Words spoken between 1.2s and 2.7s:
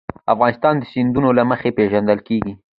له مخې پېژندل کېږي.